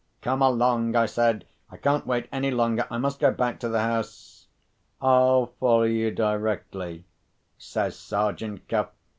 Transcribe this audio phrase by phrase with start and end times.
[0.23, 3.81] "Come along!" I said, "I can't wait any longer: I must go back to the
[3.81, 4.47] house."
[4.99, 7.05] "I'll follow you directly,"
[7.59, 8.87] says Sergeant Cuff.